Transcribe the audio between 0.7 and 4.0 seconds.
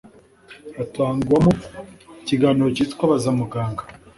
hatangwamo ikiganiro cyitwa baza muganga